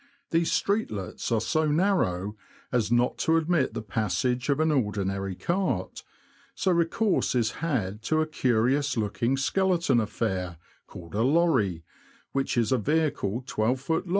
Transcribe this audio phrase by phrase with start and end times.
[0.31, 2.35] These streetlets are so narrow
[2.71, 6.01] as not to admit the passage of an ordinary cart,
[6.55, 11.83] so recourse is had to a curious looking skeleton affair, called a" lorrie,''
[12.31, 14.09] which is a vehicle 12ft.